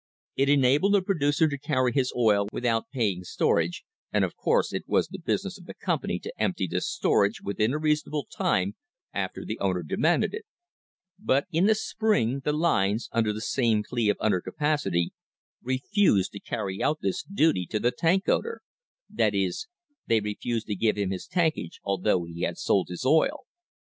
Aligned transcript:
It 0.35 0.49
enabled 0.49 0.95
a 0.95 1.03
producer 1.03 1.47
to 1.47 1.59
carry 1.59 1.93
his 1.93 2.11
oil 2.15 2.47
without 2.51 2.89
paying 2.89 3.23
storage, 3.23 3.83
and, 4.11 4.25
of 4.25 4.35
course, 4.35 4.73
it 4.73 4.85
was 4.87 5.07
the 5.07 5.19
business 5.19 5.59
of 5.59 5.65
the 5.67 5.75
company 5.75 6.17
to 6.21 6.41
empty 6.41 6.65
this 6.65 6.89
stor 6.89 7.23
age 7.27 7.39
within 7.43 7.71
a 7.71 7.77
reasonable 7.77 8.25
time 8.31 8.73
after 9.13 9.45
the 9.45 9.59
owner 9.59 9.83
demanded 9.83 10.33
it. 10.33 10.45
But 11.19 11.45
in 11.51 11.67
the 11.67 11.75
spring 11.75 12.39
the 12.43 12.51
lines, 12.51 13.09
under 13.11 13.31
the 13.31 13.41
same 13.41 13.83
plea 13.87 14.09
of 14.09 14.17
under 14.19 14.41
capacity, 14.41 15.13
refused 15.61 16.31
to 16.31 16.39
carry 16.39 16.81
out 16.81 17.01
this 17.01 17.21
duty 17.21 17.67
to 17.67 17.79
the 17.79 17.91
tank 17.91 18.27
owner; 18.27 18.63
that 19.07 19.35
is, 19.35 19.67
they 20.07 20.19
refused 20.19 20.65
to 20.65 20.75
give 20.75 20.97
him 20.97 21.11
his 21.11 21.27
tankage, 21.27 21.79
although 21.83 22.23
he 22.23 22.41
had 22.41 22.57
sold 22.57 22.87
his 22.89 23.05
oil. 23.05 23.41